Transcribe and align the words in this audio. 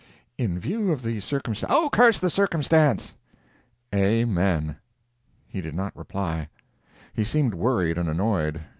"In 0.35 0.57
view 0.59 0.91
of 0.91 1.03
the 1.03 1.19
circumstance—" 1.19 1.71
"Oh, 1.71 1.87
curse 1.91 2.17
the 2.17 2.31
circumstance!" 2.31 3.13
"Amen." 3.93 4.77
He 5.47 5.61
did 5.61 5.75
not 5.75 5.95
reply. 5.95 6.49
He 7.13 7.23
seemed 7.23 7.53
worried 7.53 7.99
and 7.99 8.09
annoyed. 8.09 8.61